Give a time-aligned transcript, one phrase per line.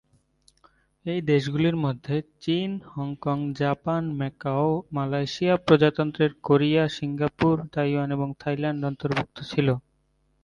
[1.05, 9.37] এই দেশগুলির মধ্যে চীন, হংকং, জাপান, ম্যাকাও, মালয়েশিয়া, প্রজাতন্ত্রের কোরিয়া, সিঙ্গাপুর, তাইওয়ান এবং থাইল্যান্ড অন্তর্ভুক্ত
[9.43, 9.67] ছিল।